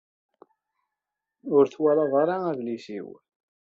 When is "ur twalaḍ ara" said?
1.55-2.35